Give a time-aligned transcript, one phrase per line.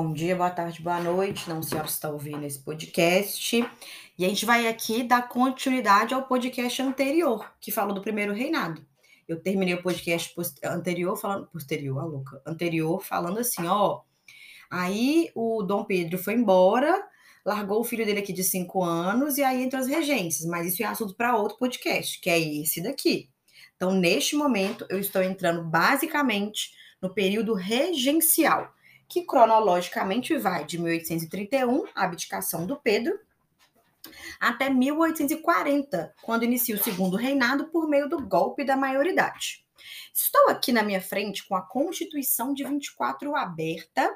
[0.00, 1.48] bom dia, boa tarde, boa noite.
[1.48, 3.68] Não sei se está ouvindo esse podcast.
[4.16, 8.80] E a gente vai aqui dar continuidade ao podcast anterior, que falou do primeiro reinado.
[9.26, 14.02] Eu terminei o podcast anterior falando posterior, a louca, anterior falando assim, ó.
[14.70, 17.04] Aí o Dom Pedro foi embora,
[17.44, 20.48] largou o filho dele aqui de cinco anos e aí entrou as regências.
[20.48, 23.28] Mas isso é assunto para outro podcast, que é esse daqui.
[23.74, 26.70] Então, neste momento, eu estou entrando basicamente
[27.02, 28.77] no período regencial
[29.08, 33.18] que cronologicamente vai de 1831, a abdicação do Pedro,
[34.38, 39.64] até 1840, quando inicia o segundo reinado por meio do golpe da maioridade.
[40.12, 44.14] Estou aqui na minha frente com a Constituição de 24 aberta,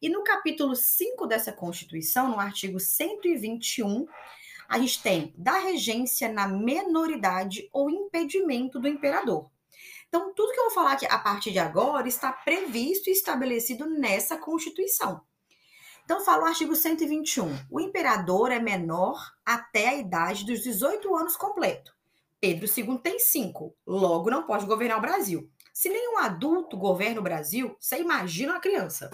[0.00, 4.06] e no capítulo 5 dessa Constituição, no artigo 121,
[4.68, 9.50] a gente tem da regência na menoridade ou impedimento do imperador.
[10.10, 13.88] Então, tudo que eu vou falar aqui a partir de agora está previsto e estabelecido
[13.88, 15.22] nessa Constituição.
[16.04, 17.56] Então, fala o artigo 121.
[17.70, 21.94] O imperador é menor até a idade dos 18 anos completo.
[22.40, 25.48] Pedro II tem 5, logo não pode governar o Brasil.
[25.72, 29.10] Se nenhum adulto governa o Brasil, você imagina uma criança.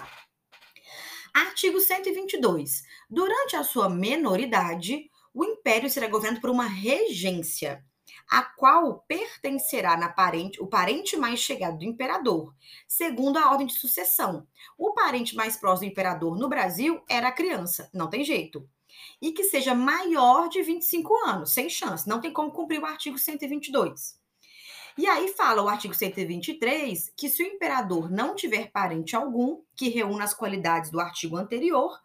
[1.35, 2.85] Artigo 122.
[3.11, 7.85] Durante a sua menoridade, o império será governado por uma regência
[8.31, 12.55] a qual pertencerá parente, o parente mais chegado do imperador,
[12.87, 14.47] segundo a ordem de sucessão.
[14.77, 18.69] O parente mais próximo do imperador no Brasil era a criança, não tem jeito.
[19.21, 23.19] E que seja maior de 25 anos, sem chance, não tem como cumprir o artigo
[23.19, 24.19] 122.
[24.99, 29.91] E aí fala o artigo 123 que se o imperador não tiver parente algum que
[29.91, 32.01] reúna as qualidades do artigo anterior,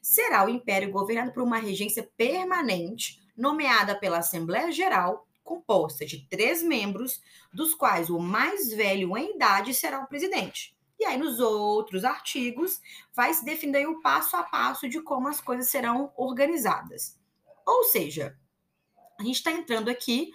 [0.00, 6.62] será o império governado por uma regência permanente nomeada pela Assembleia Geral composta de três
[6.62, 10.76] membros, dos quais o mais velho em idade será o presidente.
[10.98, 12.80] E aí, nos outros artigos,
[13.14, 17.18] vai se definir o passo a passo de como as coisas serão organizadas.
[17.66, 18.36] Ou seja,
[19.18, 20.32] a gente está entrando aqui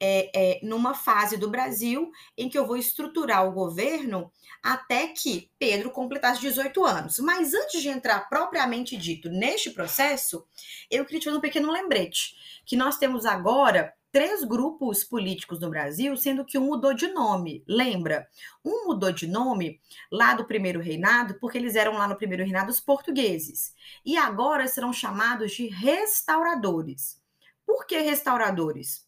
[0.00, 4.30] é, é, numa fase do Brasil em que eu vou estruturar o governo
[4.62, 7.18] até que Pedro completasse 18 anos.
[7.18, 10.46] Mas antes de entrar propriamente dito neste processo,
[10.90, 12.34] eu queria te fazer um pequeno lembrete,
[12.64, 17.64] que nós temos agora três grupos políticos no Brasil, sendo que um mudou de nome.
[17.66, 18.28] Lembra?
[18.64, 19.80] Um mudou de nome
[20.10, 23.74] lá do primeiro reinado, porque eles eram lá no primeiro reinado os portugueses.
[24.06, 27.20] E agora serão chamados de restauradores.
[27.66, 29.03] Por que restauradores?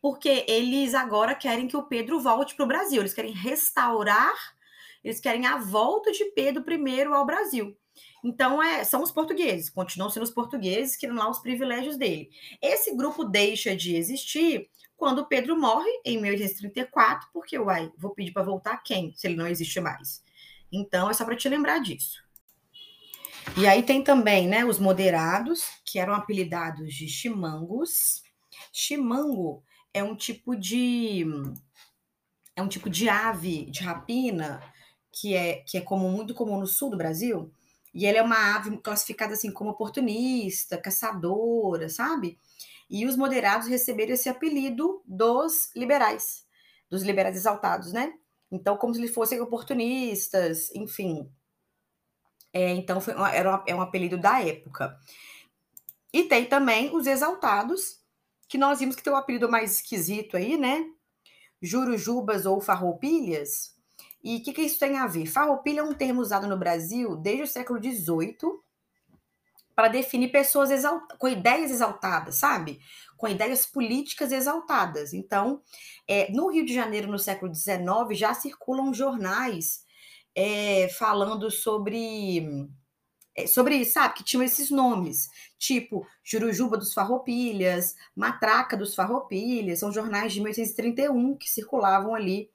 [0.00, 3.02] Porque eles agora querem que o Pedro volte para o Brasil.
[3.02, 4.34] Eles querem restaurar,
[5.02, 7.76] eles querem a volta de Pedro I ao Brasil.
[8.22, 12.30] Então, é, são os portugueses, continuam sendo os portugueses, que lá os privilégios dele.
[12.60, 18.42] Esse grupo deixa de existir quando Pedro morre em 1834, porque, uai, vou pedir para
[18.42, 20.22] voltar quem, se ele não existe mais?
[20.70, 22.22] Então, é só para te lembrar disso.
[23.56, 28.22] E aí tem também, né, os moderados, que eram apelidados de chimangos.
[28.72, 29.62] Chimango
[29.92, 31.24] é um tipo de
[32.54, 34.62] é um tipo de ave de rapina
[35.12, 37.52] que é que é muito comum no sul do Brasil
[37.94, 42.38] e ele é uma ave classificada assim como oportunista, caçadora, sabe?
[42.88, 46.46] E os moderados receberam esse apelido dos liberais,
[46.88, 48.12] dos liberais exaltados, né?
[48.50, 51.30] Então, como se eles fossem oportunistas, enfim.
[52.52, 54.98] É, então, foi, era é um apelido da época.
[56.12, 58.00] E tem também os exaltados,
[58.48, 60.84] que nós vimos que tem um apelido mais esquisito aí, né?
[61.60, 63.78] Jurujubas ou farroupilhas,
[64.22, 65.26] e o que, que isso tem a ver?
[65.26, 68.36] Farroupilha é um termo usado no Brasil desde o século XVIII
[69.74, 70.70] para definir pessoas
[71.18, 72.80] com ideias exaltadas, sabe?
[73.16, 75.12] Com ideias políticas exaltadas.
[75.12, 75.62] Então,
[76.06, 77.78] é, no Rio de Janeiro, no século XIX,
[78.10, 79.84] já circulam jornais
[80.34, 82.68] é, falando sobre
[83.46, 84.14] sobre isso, sabe?
[84.14, 91.36] Que tinham esses nomes, tipo Jurujuba dos Farroupilhas, Matraca dos Farroupilhas, são jornais de 1831
[91.36, 92.50] que circulavam ali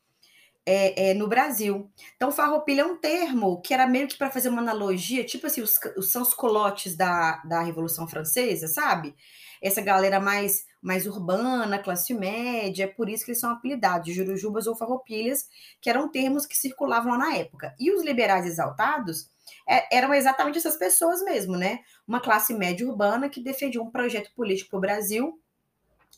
[0.66, 1.92] é, é, no Brasil.
[2.16, 5.62] Então, farroupilha é um termo que era meio que para fazer uma analogia, tipo assim,
[5.62, 9.16] os, os são os colotes da, da Revolução Francesa, sabe?
[9.62, 14.68] Essa galera mais, mais urbana, classe média, é por isso que eles são apelidados jurujubas
[14.68, 15.48] ou farroupilhas,
[15.82, 17.74] que eram termos que circulavam lá na época.
[17.80, 19.30] E os liberais exaltados
[19.68, 21.80] é, eram exatamente essas pessoas mesmo, né?
[22.08, 25.40] Uma classe média urbana que defendia um projeto político para o Brasil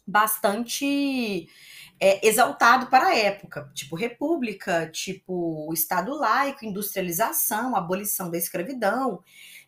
[0.08, 1.50] bastante
[2.00, 9.24] é, exaltado para a época, tipo república, tipo Estado laico, industrialização, abolição da escravidão.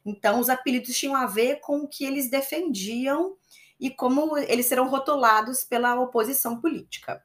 [0.06, 3.36] Então, os apelidos tinham a ver com o que eles defendiam
[3.80, 7.24] e como eles serão rotulados pela oposição política.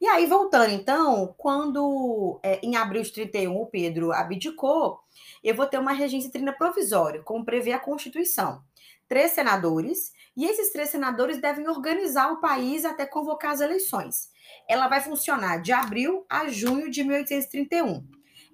[0.00, 4.98] E aí, voltando, então, quando é, em abril de 31 o Pedro abdicou,
[5.44, 8.62] eu vou ter uma regência trina provisória, como prevê a Constituição.
[9.06, 14.30] Três senadores, e esses três senadores devem organizar o país até convocar as eleições.
[14.66, 18.02] Ela vai funcionar de abril a junho de 1831.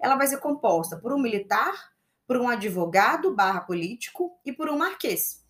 [0.01, 1.93] Ela vai ser composta por um militar,
[2.27, 5.46] por um advogado barra político e por um marquês.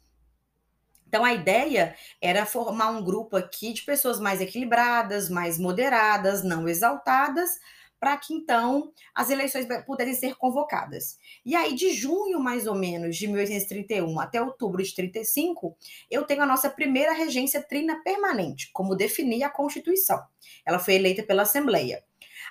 [1.08, 6.68] Então a ideia era formar um grupo aqui de pessoas mais equilibradas, mais moderadas, não
[6.68, 7.52] exaltadas,
[8.00, 11.18] para que então as eleições pudessem ser convocadas.
[11.46, 15.76] E aí, de junho, mais ou menos, de 1831 até outubro de 35,
[16.10, 20.22] eu tenho a nossa primeira regência trina permanente, como definia a Constituição.
[20.66, 22.04] Ela foi eleita pela Assembleia.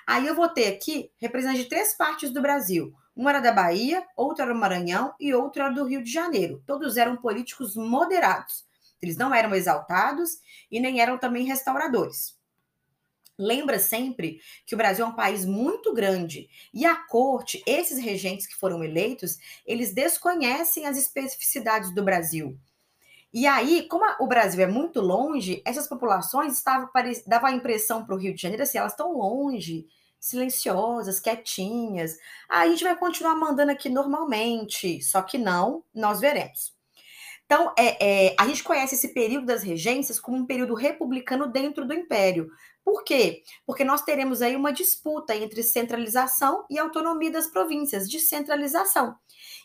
[0.05, 4.05] Aí eu vou ter aqui representantes de três partes do Brasil: um era da Bahia,
[4.15, 6.61] outro era do Maranhão e outro era do Rio de Janeiro.
[6.67, 8.63] Todos eram políticos moderados.
[9.01, 10.37] Eles não eram exaltados
[10.71, 12.37] e nem eram também restauradores.
[13.39, 18.47] Lembra sempre que o Brasil é um país muito grande e a corte, esses regentes
[18.47, 22.57] que foram eleitos, eles desconhecem as especificidades do Brasil.
[23.33, 26.89] E aí, como o Brasil é muito longe, essas populações estavam
[27.27, 29.87] dava a impressão para o Rio de Janeiro assim, elas estão longe,
[30.19, 32.17] silenciosas, quietinhas.
[32.49, 36.77] Ah, a gente vai continuar mandando aqui normalmente, só que não, nós veremos.
[37.45, 41.87] Então, é, é, a gente conhece esse período das regências como um período republicano dentro
[41.87, 42.49] do Império.
[42.83, 43.41] Por quê?
[43.65, 49.15] Porque nós teremos aí uma disputa entre centralização e autonomia das províncias, descentralização.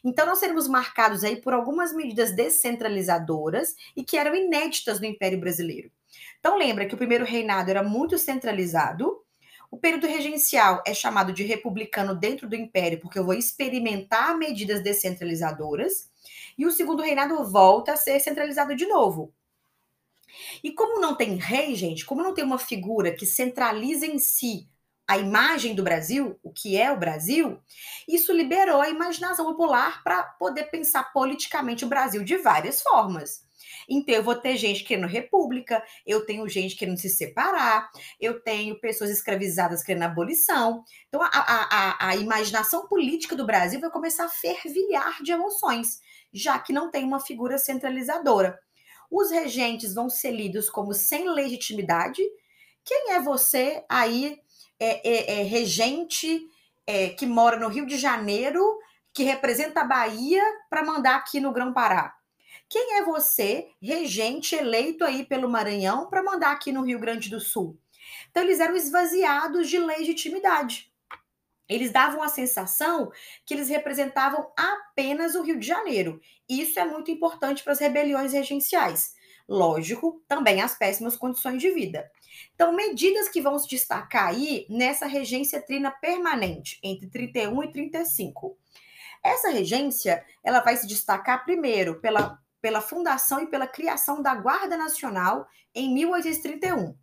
[0.04, 5.40] Então, nós seremos marcados aí por algumas medidas descentralizadoras e que eram inéditas no Império
[5.40, 5.90] Brasileiro.
[6.38, 9.21] Então, lembra que o primeiro reinado era muito centralizado,
[9.72, 14.82] o período regencial é chamado de republicano dentro do império, porque eu vou experimentar medidas
[14.82, 16.10] descentralizadoras.
[16.58, 19.32] E o segundo reinado volta a ser centralizado de novo.
[20.62, 24.68] E como não tem rei, gente, como não tem uma figura que centraliza em si
[25.08, 27.58] a imagem do Brasil, o que é o Brasil,
[28.06, 33.42] isso liberou a imaginação popular para poder pensar politicamente o Brasil de várias formas.
[33.92, 38.80] Então, eu vou ter gente querendo república, eu tenho gente querendo se separar, eu tenho
[38.80, 40.82] pessoas escravizadas querendo abolição.
[41.08, 46.00] Então, a, a, a imaginação política do Brasil vai começar a fervilhar de emoções,
[46.32, 48.58] já que não tem uma figura centralizadora.
[49.10, 52.22] Os regentes vão ser lidos como sem legitimidade.
[52.82, 54.38] Quem é você aí,
[54.80, 56.40] é, é, é regente
[56.86, 58.78] é, que mora no Rio de Janeiro,
[59.12, 62.21] que representa a Bahia, para mandar aqui no Grão-Pará?
[62.72, 67.38] Quem é você, regente eleito aí pelo Maranhão, para mandar aqui no Rio Grande do
[67.38, 67.78] Sul?
[68.30, 70.90] Então, eles eram esvaziados de legitimidade.
[71.68, 73.12] Eles davam a sensação
[73.44, 76.18] que eles representavam apenas o Rio de Janeiro.
[76.48, 79.12] Isso é muito importante para as rebeliões regenciais.
[79.46, 82.10] Lógico, também as péssimas condições de vida.
[82.54, 88.56] Então, medidas que vão se destacar aí nessa regência trina permanente, entre 31 e 35.
[89.22, 94.76] Essa regência, ela vai se destacar primeiro pela pela fundação e pela criação da Guarda
[94.76, 96.96] Nacional em 1831.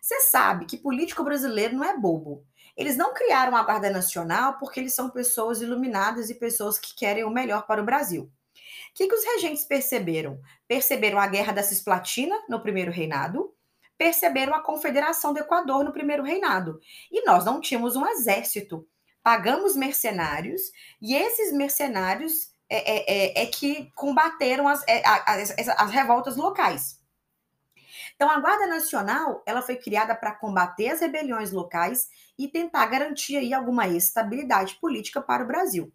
[0.00, 2.44] Você sabe que político brasileiro não é bobo.
[2.76, 7.24] Eles não criaram a Guarda Nacional porque eles são pessoas iluminadas e pessoas que querem
[7.24, 8.24] o melhor para o Brasil.
[8.24, 10.40] O que, que os regentes perceberam?
[10.66, 13.54] Perceberam a Guerra da Cisplatina no primeiro reinado,
[13.96, 16.80] perceberam a Confederação do Equador no primeiro reinado.
[17.10, 18.86] E nós não tínhamos um exército.
[19.22, 20.70] Pagamos mercenários
[21.00, 27.00] e esses mercenários é, é, é, é que combateram as, é, as, as revoltas locais.
[28.14, 32.08] Então, a Guarda Nacional ela foi criada para combater as rebeliões locais
[32.38, 35.92] e tentar garantir aí alguma estabilidade política para o Brasil.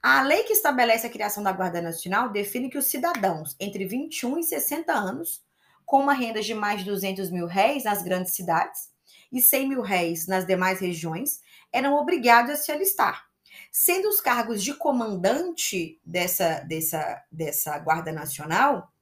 [0.00, 4.38] A lei que estabelece a criação da Guarda Nacional define que os cidadãos entre 21
[4.38, 5.42] e 60 anos,
[5.84, 8.90] com uma renda de mais de 200 mil réis nas grandes cidades
[9.32, 11.40] e 100 mil réis nas demais regiões,
[11.72, 13.27] eram obrigados a se alistar
[13.70, 18.92] sendo os cargos de comandante dessa, dessa, dessa Guarda Nacional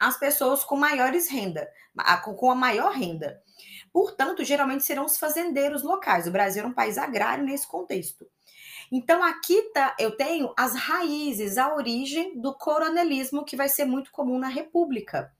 [0.00, 1.68] as pessoas com maiores renda,
[2.24, 3.40] com a maior renda.
[3.92, 6.26] Portanto, geralmente serão os fazendeiros locais.
[6.26, 8.26] O Brasil é um país agrário nesse contexto.
[8.92, 14.12] Então, aqui tá, eu tenho as raízes, a origem do coronelismo que vai ser muito
[14.12, 15.32] comum na República.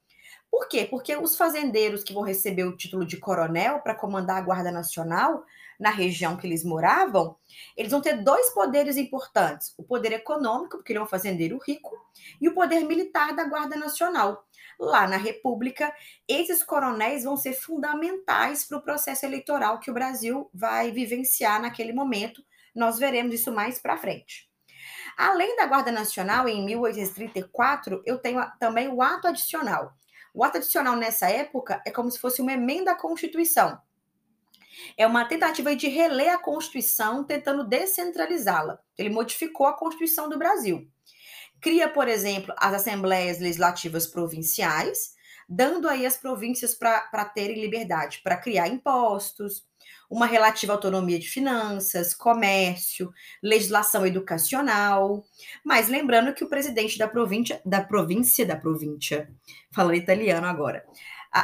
[0.50, 0.86] Por quê?
[0.88, 5.44] Porque os fazendeiros que vão receber o título de coronel para comandar a Guarda Nacional
[5.78, 7.36] na região que eles moravam,
[7.76, 11.90] eles vão ter dois poderes importantes: o poder econômico, porque ele é um fazendeiro rico,
[12.40, 14.44] e o poder militar da Guarda Nacional.
[14.78, 15.92] Lá na República,
[16.28, 21.92] esses coronéis vão ser fundamentais para o processo eleitoral que o Brasil vai vivenciar naquele
[21.92, 22.44] momento.
[22.74, 24.50] Nós veremos isso mais para frente.
[25.16, 29.94] Além da Guarda Nacional, em 1834, eu tenho também o ato adicional.
[30.34, 33.80] O ato adicional nessa época é como se fosse uma emenda à Constituição.
[34.96, 38.78] É uma tentativa de reler a Constituição, tentando descentralizá-la.
[38.96, 40.88] Ele modificou a Constituição do Brasil.
[41.60, 45.14] Cria, por exemplo, as assembleias legislativas provinciais,
[45.48, 49.64] dando aí as províncias para terem liberdade para criar impostos,
[50.08, 55.24] uma relativa autonomia de finanças, comércio, legislação educacional.
[55.64, 59.28] Mas lembrando que o presidente da província, da província, da província,
[59.72, 60.84] falando italiano agora,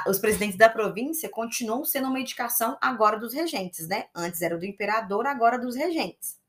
[0.06, 4.06] os presidentes da província continuam sendo uma indicação agora dos regentes, né?
[4.14, 6.40] Antes era do imperador, agora dos regentes.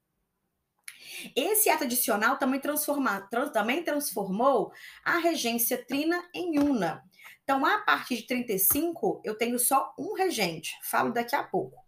[1.36, 4.72] Esse ato adicional também, transforma, trans, também transformou
[5.04, 7.04] a regência trina em una.
[7.44, 10.74] Então, a partir de 35, eu tenho só um regente.
[10.84, 11.84] Falo daqui a pouco.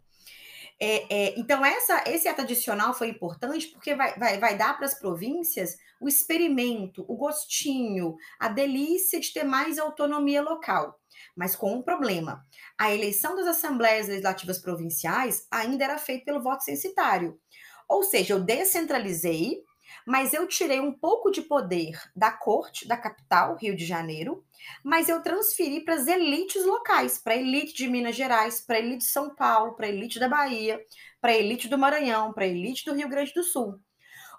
[0.77, 4.85] É, é, então, essa, esse ato adicional foi importante porque vai, vai, vai dar para
[4.85, 11.00] as províncias o experimento, o gostinho, a delícia de ter mais autonomia local.
[11.36, 12.45] Mas com um problema:
[12.77, 17.39] a eleição das assembleias legislativas provinciais ainda era feita pelo voto censitário.
[17.88, 19.63] Ou seja, eu descentralizei,
[20.05, 24.43] mas eu tirei um pouco de poder da corte da capital, Rio de Janeiro,
[24.84, 28.79] mas eu transferi para as elites locais, para a elite de Minas Gerais, para a
[28.79, 30.79] elite de São Paulo, para a elite da Bahia,
[31.22, 33.79] para a elite do Maranhão, para a elite do Rio Grande do Sul.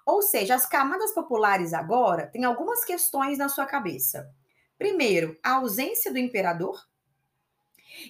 [0.05, 4.29] Ou seja, as camadas populares agora têm algumas questões na sua cabeça.
[4.77, 6.87] Primeiro, a ausência do imperador,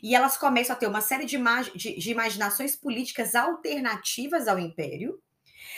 [0.01, 1.38] e elas começam a ter uma série de,
[1.75, 5.21] de, de imaginações políticas alternativas ao império.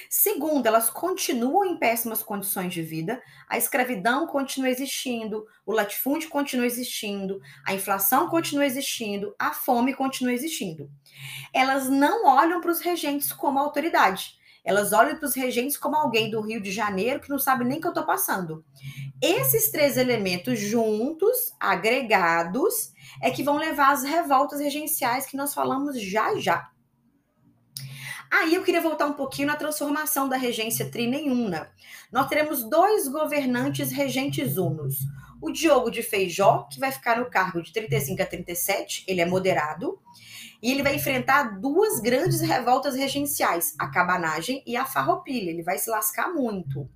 [0.09, 6.65] Segundo, elas continuam em péssimas condições de vida, a escravidão continua existindo, o latifúndio continua
[6.65, 10.89] existindo, a inflação continua existindo, a fome continua existindo.
[11.53, 14.38] Elas não olham para os regentes como autoridade.
[14.63, 17.79] Elas olham para os regentes como alguém do Rio de Janeiro que não sabe nem
[17.79, 18.63] que eu estou passando.
[19.21, 26.01] Esses três elementos juntos, agregados, é que vão levar às revoltas regenciais que nós falamos
[26.01, 26.69] já já.
[28.31, 31.71] Aí eu queria voltar um pouquinho na transformação da regência trinenhuna.
[32.11, 34.97] Nós teremos dois governantes regentes unos.
[35.41, 39.25] O Diogo de Feijó, que vai ficar no cargo de 35 a 37, ele é
[39.25, 39.99] moderado,
[40.61, 45.49] e ele vai enfrentar duas grandes revoltas regenciais, a cabanagem e a farroupilha.
[45.49, 46.89] Ele vai se lascar muito.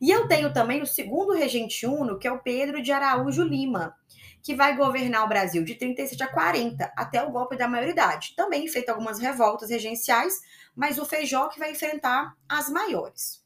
[0.00, 3.96] E eu tenho também o segundo regente uno, que é o Pedro de Araújo Lima,
[4.42, 8.34] que vai governar o Brasil de 37 a 40, até o golpe da maioridade.
[8.36, 10.40] Também feito algumas revoltas regenciais,
[10.76, 13.42] mas o Feijó que vai enfrentar as maiores.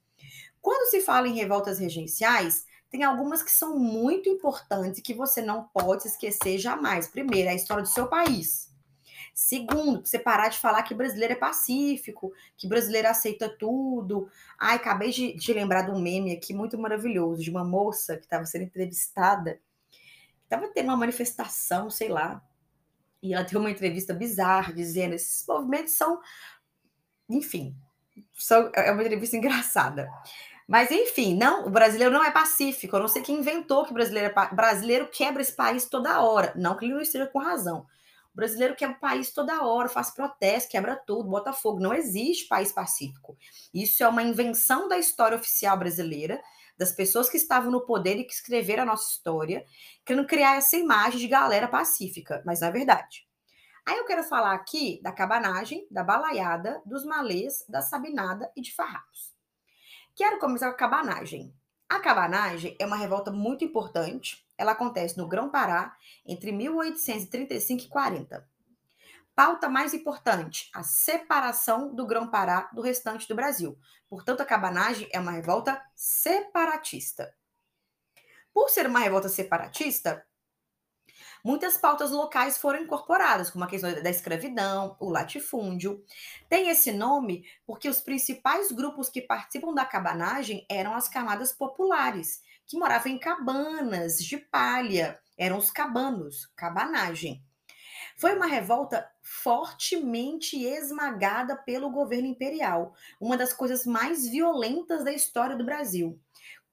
[0.61, 5.41] Quando se fala em revoltas regenciais, tem algumas que são muito importantes e que você
[5.41, 7.07] não pode esquecer jamais.
[7.07, 8.68] Primeiro, a história do seu país.
[9.41, 14.29] Segundo, você parar de falar que brasileiro é pacífico, que brasileiro aceita tudo.
[14.59, 18.25] Ai, acabei de, de lembrar de um meme aqui muito maravilhoso, de uma moça que
[18.25, 19.61] estava sendo entrevistada
[20.43, 22.43] Estava tendo uma manifestação, sei lá,
[23.23, 26.21] e ela deu uma entrevista bizarra, dizendo: esses movimentos são.
[27.29, 27.77] Enfim,
[28.33, 30.11] são, é uma entrevista engraçada.
[30.67, 32.97] Mas, enfim, não, o brasileiro não é pacífico.
[32.97, 36.53] Eu não sei quem inventou que brasileiro, é, brasileiro quebra esse país toda hora.
[36.57, 37.87] Não que ele não esteja com razão.
[38.39, 41.81] Brasileiro quebra o país toda hora, faz protesto, quebra tudo, bota fogo.
[41.81, 43.37] Não existe país pacífico.
[43.75, 46.41] Isso é uma invenção da história oficial brasileira
[46.79, 49.67] das pessoas que estavam no poder e que escreveram a nossa história,
[50.05, 53.27] querendo criar essa imagem de galera pacífica, mas não é verdade.
[53.85, 58.73] Aí eu quero falar aqui da cabanagem, da balaiada, dos malês, da sabinada e de
[58.73, 59.35] farrapos.
[60.15, 61.53] Quero começar com a cabanagem.
[61.89, 64.47] A cabanagem é uma revolta muito importante.
[64.59, 65.97] Ela acontece no Grão-Pará
[66.27, 68.49] entre 1835 e 40.
[69.35, 73.79] Pauta mais importante: a separação do Grão-Pará do restante do Brasil.
[74.11, 77.33] Portanto, a cabanagem é uma revolta separatista.
[78.53, 80.27] Por ser uma revolta separatista,
[81.45, 86.05] muitas pautas locais foram incorporadas, como a questão da escravidão, o latifúndio.
[86.49, 92.43] Tem esse nome porque os principais grupos que participam da cabanagem eram as camadas populares,
[92.67, 97.43] que moravam em cabanas de palha, eram os cabanos, cabanagem.
[98.19, 105.57] Foi uma revolta fortemente esmagada pelo governo imperial, uma das coisas mais violentas da história
[105.57, 106.21] do Brasil.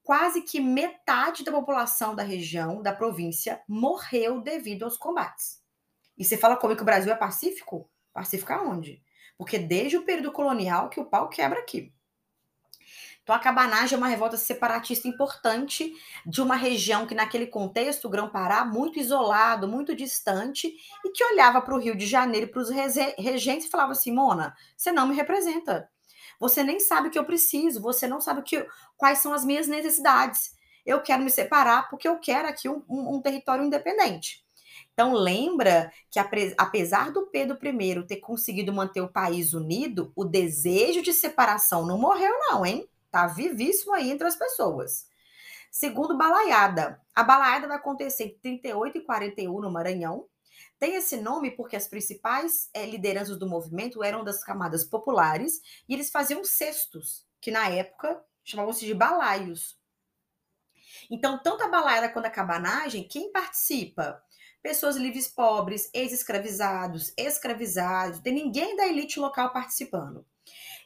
[0.05, 5.63] Quase que metade da população da região, da província, morreu devido aos combates.
[6.15, 7.89] E você fala como é que o Brasil é pacífico?
[8.13, 9.03] Pacífico aonde?
[9.35, 11.91] Porque desde o período colonial que o pau quebra aqui.
[13.23, 15.91] Então, a cabanagem é uma revolta separatista importante
[16.23, 20.71] de uma região que, naquele contexto, o Grão-Pará, muito isolado, muito distante,
[21.03, 24.55] e que olhava para o Rio de Janeiro, para os regentes, e falava assim: Mona,
[24.77, 25.89] você não me representa.
[26.45, 28.63] Você nem sabe o que eu preciso, você não sabe o que,
[28.95, 30.53] quais são as minhas necessidades.
[30.85, 34.45] Eu quero me separar porque eu quero aqui um, um, um território independente.
[34.93, 41.01] Então, lembra que apesar do Pedro I ter conseguido manter o país unido, o desejo
[41.01, 42.87] de separação não morreu, não, hein?
[43.09, 45.07] Tá vivíssimo aí entre as pessoas.
[45.71, 47.01] Segundo Balaiada.
[47.15, 50.27] A Balaiada vai acontecer em 38 e 41 no Maranhão.
[50.79, 55.93] Tem esse nome porque as principais é, lideranças do movimento eram das camadas populares e
[55.93, 59.79] eles faziam cestos, que na época chamavam-se de balaios.
[61.09, 64.21] Então, tanto a balaiada quanto a cabanagem, quem participa?
[64.65, 70.25] pessoas livres pobres, ex-escravizados, escravizados, tem ninguém da elite local participando.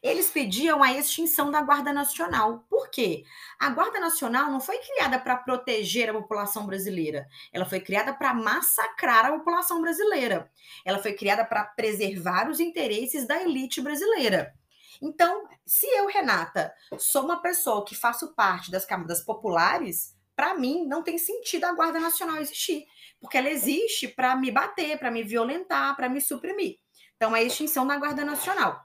[0.01, 2.65] Eles pediam a extinção da Guarda Nacional.
[2.69, 3.23] Por quê?
[3.59, 7.27] A Guarda Nacional não foi criada para proteger a população brasileira.
[7.51, 10.51] Ela foi criada para massacrar a população brasileira.
[10.85, 14.53] Ela foi criada para preservar os interesses da elite brasileira.
[15.01, 20.85] Então, se eu, Renata, sou uma pessoa que faço parte das camadas populares, para mim
[20.85, 22.85] não tem sentido a Guarda Nacional existir
[23.19, 26.77] porque ela existe para me bater, para me violentar, para me suprimir.
[27.15, 28.81] Então, a extinção da Guarda Nacional.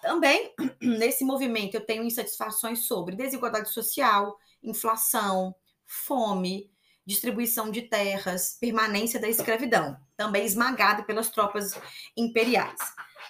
[0.00, 5.54] Também, nesse movimento, eu tenho insatisfações sobre desigualdade social, inflação,
[5.86, 6.70] fome,
[7.04, 11.78] distribuição de terras, permanência da escravidão, também esmagada pelas tropas
[12.16, 12.78] imperiais.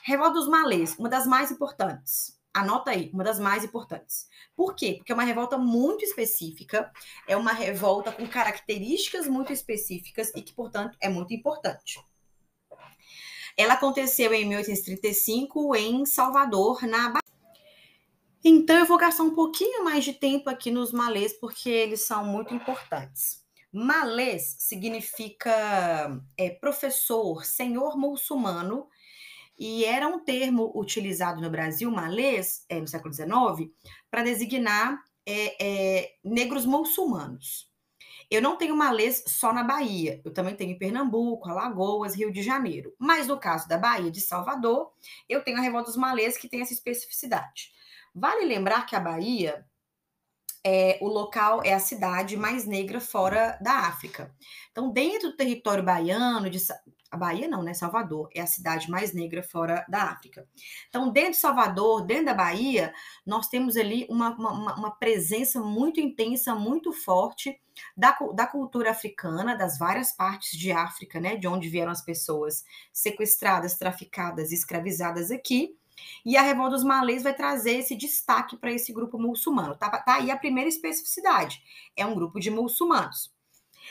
[0.02, 2.38] Revolta dos Malês, uma das mais importantes.
[2.52, 4.28] Anota aí, uma das mais importantes.
[4.56, 4.94] Por quê?
[4.98, 6.90] Porque é uma revolta muito específica,
[7.28, 12.00] é uma revolta com características muito específicas e que, portanto, é muito importante.
[13.60, 17.20] Ela aconteceu em 1835 em Salvador, na Bahia.
[18.42, 22.24] Então, eu vou gastar um pouquinho mais de tempo aqui nos malês, porque eles são
[22.24, 23.44] muito importantes.
[23.70, 28.88] Malês significa é, professor, senhor muçulmano,
[29.58, 33.70] e era um termo utilizado no Brasil, malês, é, no século XIX,
[34.10, 37.69] para designar é, é, negros muçulmanos.
[38.30, 42.42] Eu não tenho malês só na Bahia, eu também tenho em Pernambuco, Alagoas, Rio de
[42.42, 42.94] Janeiro.
[42.98, 44.92] Mas no caso da Bahia, de Salvador,
[45.28, 47.72] eu tenho a revolta dos malês que tem essa especificidade.
[48.14, 49.66] Vale lembrar que a Bahia
[50.64, 54.34] é, o local é a cidade mais negra fora da África.
[54.70, 56.58] Então, dentro do território baiano, de,
[57.10, 57.74] a Bahia não, né?
[57.74, 60.46] Salvador é a cidade mais negra fora da África.
[60.88, 62.94] Então, dentro de Salvador, dentro da Bahia,
[63.26, 67.60] nós temos ali uma, uma, uma presença muito intensa, muito forte
[67.96, 71.36] da, da cultura africana, das várias partes de África, né?
[71.36, 75.76] De onde vieram as pessoas sequestradas, traficadas, escravizadas aqui.
[76.24, 79.76] E a Revolta dos Malês vai trazer esse destaque para esse grupo muçulmano.
[79.76, 81.60] Tá, tá aí a primeira especificidade:
[81.96, 83.32] é um grupo de muçulmanos.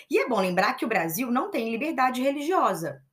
[0.10, 3.04] E é bom lembrar que o Brasil não tem liberdade religiosa.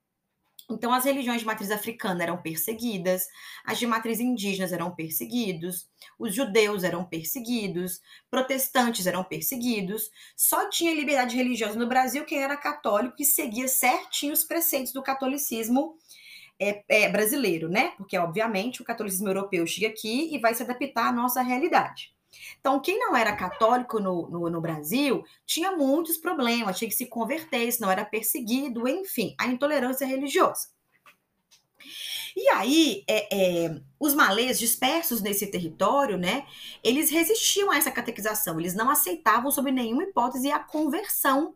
[0.68, 3.28] Então, as religiões de matriz africana eram perseguidas,
[3.64, 10.10] as de matriz indígenas eram perseguidos, os judeus eram perseguidos, protestantes eram perseguidos.
[10.36, 15.02] Só tinha liberdade religiosa no Brasil quem era católico e seguia certinho os preceitos do
[15.02, 15.96] catolicismo
[16.60, 17.92] é, é, brasileiro, né?
[17.96, 22.15] Porque, obviamente, o catolicismo europeu chega aqui e vai se adaptar à nossa realidade.
[22.60, 27.06] Então, quem não era católico no, no, no, Brasil tinha muitos problemas, tinha que se
[27.06, 30.68] converter, senão era perseguido, enfim, a intolerância religiosa.
[32.36, 36.46] E aí, é, é, os malês dispersos nesse território, né,
[36.84, 41.54] eles resistiam a essa catequização, eles não aceitavam, sob nenhuma hipótese, a conversão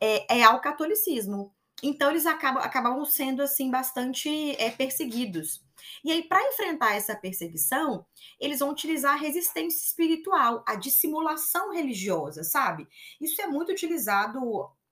[0.00, 1.54] é, é ao catolicismo.
[1.82, 4.28] Então, eles acabam, acabavam sendo, assim, bastante
[4.60, 5.63] é, perseguidos.
[6.04, 8.04] E aí, para enfrentar essa perseguição,
[8.40, 12.86] eles vão utilizar a resistência espiritual, a dissimulação religiosa, sabe?
[13.20, 14.40] Isso é muito utilizado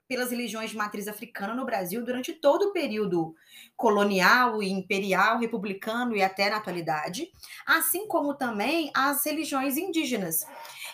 [0.07, 3.33] pelas religiões de matriz africana no Brasil durante todo o período
[3.75, 7.31] colonial imperial, republicano e até na atualidade,
[7.65, 10.45] assim como também as religiões indígenas.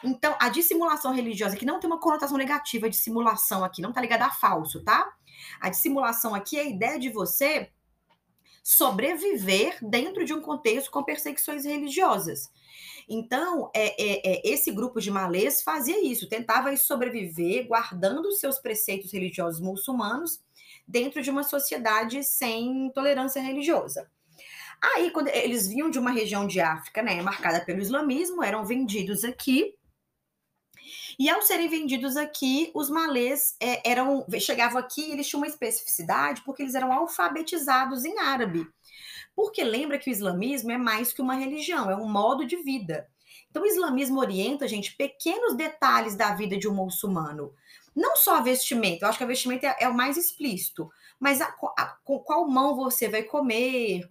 [0.03, 3.99] Então, a dissimulação religiosa, que não tem uma conotação negativa de simulação aqui, não está
[3.99, 5.12] ligada a falso, tá?
[5.59, 7.69] A dissimulação aqui é a ideia de você
[8.69, 12.51] sobreviver dentro de um contexto com perseguições religiosas.
[13.10, 19.12] Então, é, é, é, esse grupo de malês fazia isso, tentava sobreviver guardando seus preceitos
[19.12, 20.39] religiosos muçulmanos
[20.88, 24.08] dentro de uma sociedade sem tolerância religiosa.
[24.79, 29.23] Aí, quando eles vinham de uma região de África, né, marcada pelo islamismo, eram vendidos
[29.23, 29.73] aqui
[31.19, 36.41] e ao serem vendidos aqui, os malês é, eram chegavam aqui, eles tinham uma especificidade
[36.45, 38.65] porque eles eram alfabetizados em árabe.
[39.36, 43.05] Porque lembra que o islamismo é mais que uma religião, é um modo de vida.
[43.49, 47.53] Então, o islamismo orienta, gente, pequenos detalhes da vida de um muçulmano.
[47.99, 51.41] Não só a vestimenta, eu acho que a vestimenta é, é o mais explícito, mas
[51.41, 54.09] a, a, com qual mão você vai comer,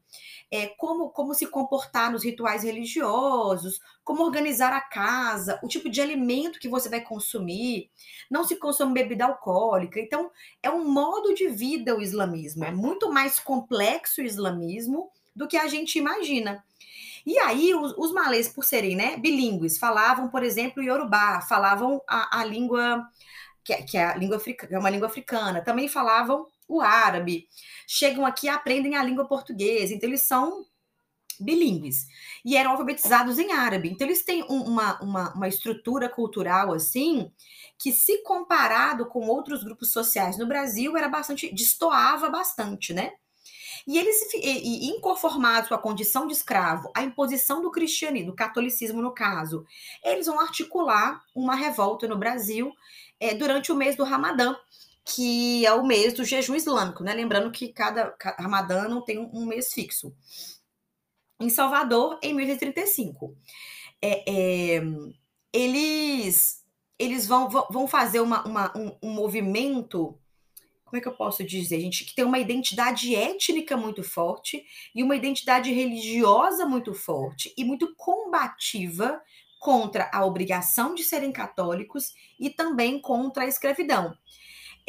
[0.50, 6.02] é, como, como se comportar nos rituais religiosos, como organizar a casa, o tipo de
[6.02, 7.90] alimento que você vai consumir,
[8.30, 9.98] não se consome bebida alcoólica.
[9.98, 10.30] Então,
[10.62, 15.56] é um modo de vida o islamismo, é muito mais complexo o islamismo do que
[15.56, 16.62] a gente imagina.
[17.24, 22.40] E aí, os, os malês, por serem né, bilíngues, falavam, por exemplo, Yorubá, falavam a,
[22.40, 23.06] a língua,
[23.68, 27.46] que, é, que é, a língua africana, é uma língua africana, também falavam o árabe,
[27.86, 30.64] chegam aqui e aprendem a língua portuguesa, então eles são
[31.38, 32.06] bilíngues
[32.44, 33.90] e eram alfabetizados em árabe.
[33.90, 37.30] Então eles têm uma, uma, uma estrutura cultural assim
[37.78, 43.12] que, se comparado com outros grupos sociais no Brasil, era bastante, destoava bastante, né?
[43.86, 49.12] E eles, inconformados com a condição de escravo, a imposição do cristianismo, do catolicismo no
[49.12, 49.64] caso,
[50.04, 52.72] eles vão articular uma revolta no Brasil
[53.18, 54.54] é, durante o mês do Ramadã,
[55.04, 57.14] que é o mês do jejum islâmico, né?
[57.14, 60.14] Lembrando que cada, cada Ramadã não tem um, um, mês fixo.
[61.40, 63.34] Em Salvador, em 1835.
[64.02, 64.82] É, é,
[65.52, 66.62] eles
[66.98, 70.18] eles vão, vão fazer uma, uma um, um, movimento,
[70.88, 75.02] como é que eu posso dizer, gente, que tem uma identidade étnica muito forte e
[75.02, 79.20] uma identidade religiosa muito forte e muito combativa
[79.60, 84.16] contra a obrigação de serem católicos e também contra a escravidão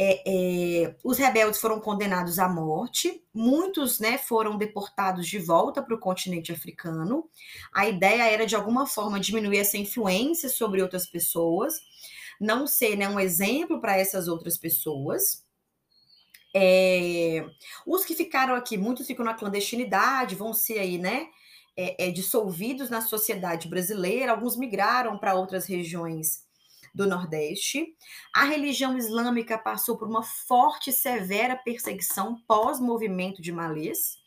[0.01, 5.93] é, é, os rebeldes foram condenados à morte, muitos né, foram deportados de volta para
[5.93, 7.29] o continente africano.
[7.73, 11.73] A ideia era, de alguma forma, diminuir essa influência sobre outras pessoas,
[12.39, 15.45] não ser né, um exemplo para essas outras pessoas.
[16.55, 17.45] É,
[17.85, 21.27] os que ficaram aqui, muitos ficam na clandestinidade, vão ser aí, né?
[21.77, 26.43] É, é, dissolvidos na sociedade brasileira, alguns migraram para outras regiões
[26.93, 27.95] do Nordeste.
[28.33, 34.17] A religião islâmica passou por uma forte e severa perseguição pós-movimento de Malês,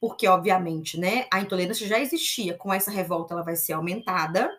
[0.00, 4.50] porque, obviamente, né, a intolerância já existia, com essa revolta ela vai ser aumentada.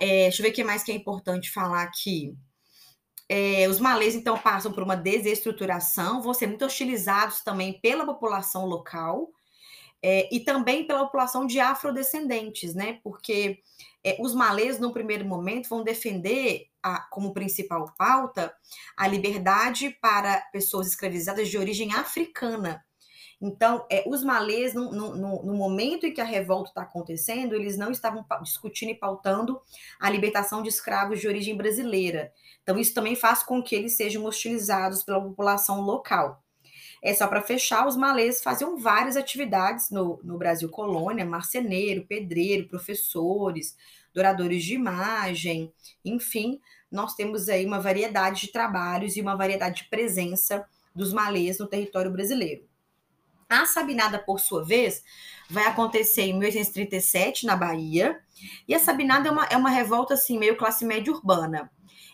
[0.00, 2.34] É, deixa eu ver o que mais que é importante falar aqui.
[3.28, 8.64] É, os malês, então, passam por uma desestruturação, vão ser muito hostilizados também pela população
[8.64, 9.30] local
[10.02, 13.00] é, e também pela população de afrodescendentes, né?
[13.02, 13.62] Porque
[14.02, 18.54] é, os malês, no primeiro momento, vão defender a, como principal pauta
[18.96, 22.84] a liberdade para pessoas escravizadas de origem africana.
[23.40, 27.76] Então, é, os malês, no, no, no, momento em que a revolta está acontecendo, eles
[27.76, 29.60] não estavam discutindo e pautando
[30.00, 32.32] a libertação de escravos de origem brasileira.
[32.62, 36.42] Então, isso também faz com que eles sejam hostilizados pela população local.
[37.00, 42.66] É só para fechar, os malês faziam várias atividades no, no Brasil colônia, marceneiro, pedreiro,
[42.66, 43.76] professores,
[44.12, 45.72] douradores de imagem,
[46.04, 51.58] enfim, nós temos aí uma variedade de trabalhos e uma variedade de presença dos malês
[51.58, 52.67] no território brasileiro.
[53.48, 55.02] A Sabinada, por sua vez,
[55.48, 58.20] vai acontecer em 1837, na Bahia,
[58.66, 61.70] e a Sabinada é uma, é uma revolta, assim, meio classe média urbana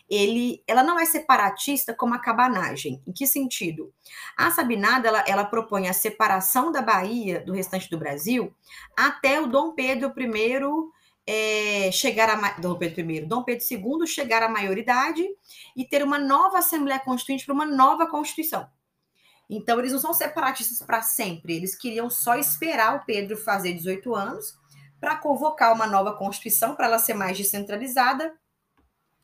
[0.09, 3.01] ele, ela não é separatista como a cabanagem.
[3.07, 3.93] Em que sentido?
[4.37, 8.53] A Sabinada ela, ela propõe a separação da Bahia do restante do Brasil
[8.95, 10.95] até o Dom Pedro I
[11.27, 15.25] é, chegar a Dom Pedro I, Dom Pedro II chegar à maioridade
[15.75, 18.67] e ter uma nova Assembleia Constituinte para uma nova Constituição.
[19.49, 24.15] Então, eles não são separatistas para sempre, eles queriam só esperar o Pedro fazer 18
[24.15, 24.57] anos
[24.99, 28.33] para convocar uma nova Constituição, para ela ser mais descentralizada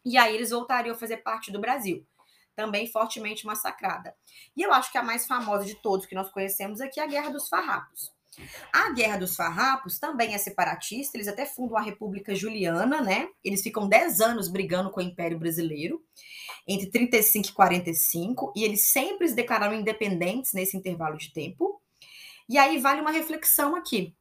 [0.03, 2.05] e aí eles voltariam a fazer parte do Brasil,
[2.55, 4.15] também fortemente massacrada.
[4.55, 7.07] E eu acho que a mais famosa de todos que nós conhecemos aqui é a
[7.07, 8.11] Guerra dos Farrapos.
[8.71, 13.27] A Guerra dos Farrapos também é separatista, eles até fundam a República Juliana, né?
[13.43, 16.01] Eles ficam 10 anos brigando com o Império Brasileiro,
[16.67, 21.81] entre 35 e 45, e eles sempre se declararam independentes nesse intervalo de tempo.
[22.47, 24.15] E aí vale uma reflexão aqui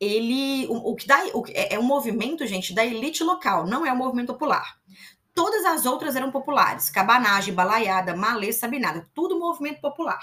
[0.00, 3.84] ele o, o que dá o, é, é um movimento, gente, da elite local, não
[3.84, 4.78] é um movimento popular.
[5.34, 10.20] Todas as outras eram populares, cabanagem, balaiada, malê, sabinada, tudo movimento popular.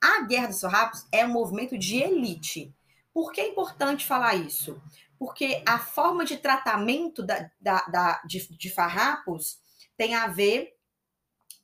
[0.00, 2.74] A Guerra dos Farrapos é um movimento de elite.
[3.12, 4.80] Por que é importante falar isso?
[5.18, 9.58] Porque a forma de tratamento da, da, da de, de farrapos
[9.96, 10.78] tem a ver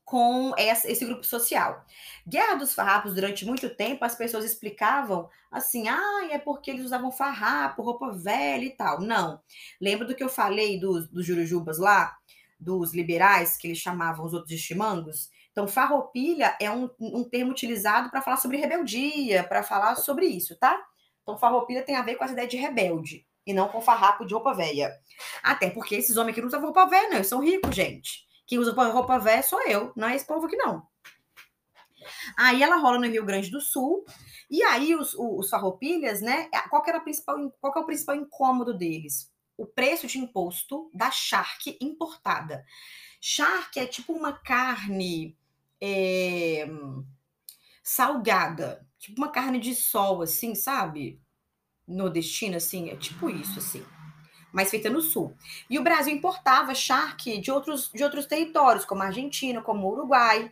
[0.05, 1.85] com esse grupo social.
[2.29, 7.11] Guerra dos Farrapos, durante muito tempo, as pessoas explicavam assim: ah, é porque eles usavam
[7.11, 9.01] farrapo, roupa velha e tal.
[9.01, 9.41] Não.
[9.81, 12.17] Lembra do que eu falei dos, dos jurujubas lá?
[12.61, 15.31] Dos liberais, que eles chamavam os outros de chimangos?
[15.55, 20.59] Então, farroupilha é um, um termo utilizado para falar sobre rebeldia, para falar sobre isso,
[20.59, 20.85] tá?
[21.23, 23.25] Então, farroupilha tem a ver com essa ideia de rebelde.
[23.47, 24.93] e não com farrapo de roupa velha.
[25.45, 27.17] Até porque esses homens aqui não usam roupa velha, não.
[27.17, 28.27] Eles são ricos, gente.
[28.49, 30.83] Quem usa roupa velha sou eu, não é esse povo aqui, não.
[32.37, 34.05] Aí ela rola no Rio Grande do Sul.
[34.51, 36.49] E aí os, os farroupilhas, né?
[36.69, 39.31] Qual, que era a principal, qual que é o principal incômodo deles?
[39.57, 42.65] O preço de imposto da charque importada.
[43.21, 45.39] Charque é tipo uma carne
[45.87, 46.67] é,
[47.83, 51.21] salgada, tipo uma carne de sol, assim, sabe?
[51.87, 53.85] Nordestina, assim, é tipo isso, assim
[54.55, 55.37] mas feita no sul.
[55.69, 59.91] E o Brasil importava charque de outros, de outros territórios, como a Argentina, como o
[59.91, 60.49] Uruguai.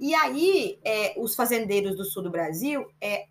[0.00, 3.26] E aí, é, os fazendeiros do sul do Brasil é,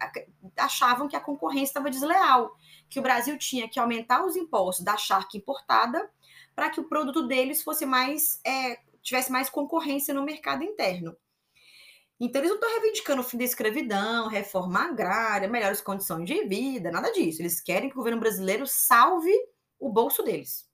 [0.55, 2.55] achavam que a concorrência estava desleal,
[2.89, 6.09] que o Brasil tinha que aumentar os impostos da charque importada
[6.55, 11.15] para que o produto deles fosse mais é, tivesse mais concorrência no mercado interno.
[12.19, 16.91] Então, eles não estão reivindicando o fim da escravidão, reforma agrária, melhores condições de vida,
[16.91, 17.41] nada disso.
[17.41, 19.33] Eles querem que o governo brasileiro salve
[19.79, 20.67] o bolso deles.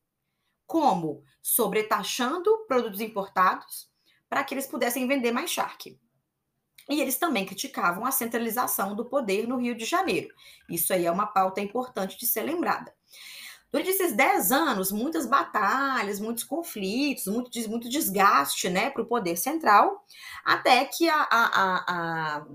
[0.65, 1.23] Como?
[1.41, 3.91] Sobretaxando produtos importados
[4.29, 5.99] para que eles pudessem vender mais charque.
[6.89, 10.33] E eles também criticavam a centralização do poder no Rio de Janeiro.
[10.69, 12.93] Isso aí é uma pauta importante de ser lembrada.
[13.73, 19.35] Durante esses 10 anos, muitas batalhas, muitos conflitos, muito, muito desgaste né, para o poder
[19.35, 20.05] central,
[20.45, 22.45] até que a, a, a,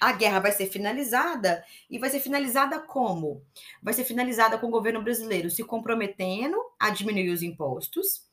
[0.00, 3.44] a guerra vai ser finalizada e vai ser finalizada como?
[3.82, 8.26] Vai ser finalizada com o governo brasileiro se comprometendo a diminuir os impostos,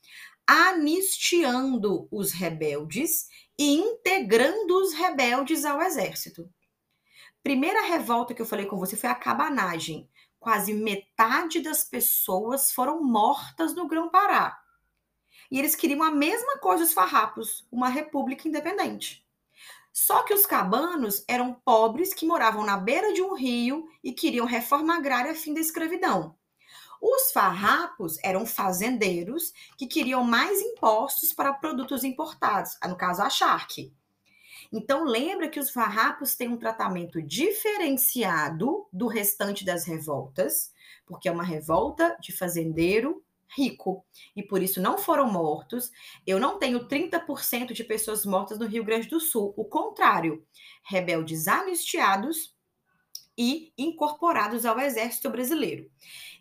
[0.46, 6.48] anistiando os rebeldes e integrando os rebeldes ao exército.
[7.42, 10.08] Primeira revolta que eu falei com você foi a cabanagem.
[10.46, 14.56] Quase metade das pessoas foram mortas no Grão-Pará.
[15.50, 19.26] E eles queriam a mesma coisa os farrapos, uma república independente.
[19.92, 24.46] Só que os cabanos eram pobres que moravam na beira de um rio e queriam
[24.46, 26.38] reforma agrária a fim da escravidão.
[27.02, 33.92] Os farrapos eram fazendeiros que queriam mais impostos para produtos importados, no caso a charque.
[34.76, 40.70] Então lembra que os farrapos têm um tratamento diferenciado do restante das revoltas,
[41.06, 45.90] porque é uma revolta de fazendeiro rico e por isso não foram mortos.
[46.26, 50.44] Eu não tenho 30% de pessoas mortas no Rio Grande do Sul, o contrário,
[50.84, 52.54] rebeldes anistiados
[53.38, 55.90] e incorporados ao exército brasileiro.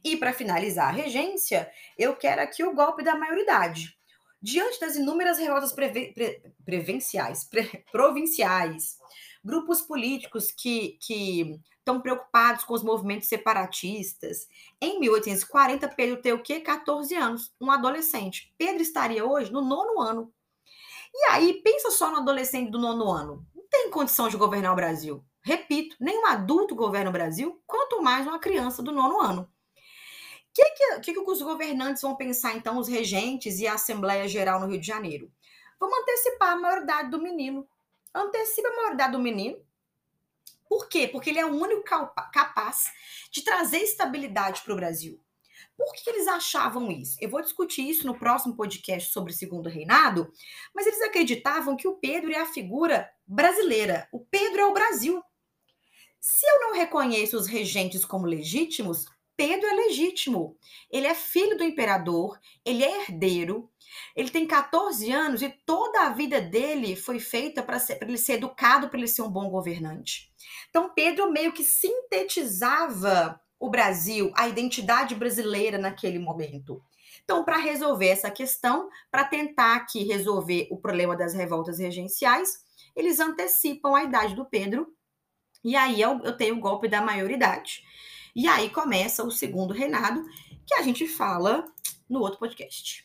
[0.03, 3.94] E para finalizar a regência, eu quero aqui o golpe da maioridade.
[4.45, 8.95] Diante das inúmeras revoltas preve, pre, prevenciais, pre, provinciais,
[9.43, 14.47] grupos políticos que, que estão preocupados com os movimentos separatistas.
[14.79, 16.59] Em 1840, Pedro tem o quê?
[16.59, 18.53] 14 anos, um adolescente.
[18.55, 20.31] Pedro estaria hoje no nono ano.
[21.11, 23.43] E aí, pensa só no adolescente do nono ano.
[23.55, 25.25] Não tem condição de governar o Brasil.
[25.41, 29.49] Repito, nem um adulto governa o Brasil, quanto mais uma criança do nono ano.
[30.55, 30.63] Que,
[31.01, 34.79] que, que os governantes vão pensar, então, os regentes e a Assembleia Geral no Rio
[34.79, 35.29] de Janeiro?
[35.77, 37.67] Vamos antecipar a maioridade do menino.
[38.13, 39.61] Antecipa a maioridade do menino.
[40.69, 41.09] Por quê?
[41.09, 42.85] Porque ele é o único capaz
[43.29, 45.21] de trazer estabilidade para o Brasil.
[45.77, 47.17] Por que eles achavam isso?
[47.19, 50.31] Eu vou discutir isso no próximo podcast sobre o Segundo Reinado,
[50.73, 54.07] mas eles acreditavam que o Pedro é a figura brasileira.
[54.09, 55.21] O Pedro é o Brasil.
[56.21, 59.05] Se eu não reconheço os regentes como legítimos,
[59.37, 60.57] Pedro é legítimo.
[60.91, 63.69] Ele é filho do imperador, ele é herdeiro,
[64.15, 68.89] ele tem 14 anos e toda a vida dele foi feita para ele ser educado,
[68.89, 70.31] para ele ser um bom governante.
[70.69, 76.81] Então, Pedro meio que sintetizava o Brasil, a identidade brasileira naquele momento.
[77.23, 82.63] Então, para resolver essa questão, para tentar aqui resolver o problema das revoltas regenciais,
[82.95, 84.87] eles antecipam a idade do Pedro
[85.63, 87.81] e aí eu, eu tenho o golpe da maioridade.
[88.35, 90.23] E aí começa o segundo reinado,
[90.65, 91.65] que a gente fala
[92.09, 93.04] no outro podcast.